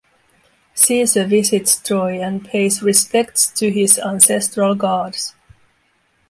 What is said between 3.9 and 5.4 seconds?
ancestral gods.